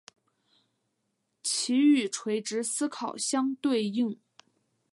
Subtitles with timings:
[1.43, 4.19] 其与垂直思考相对应。